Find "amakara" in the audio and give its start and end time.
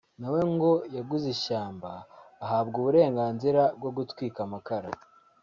4.47-4.89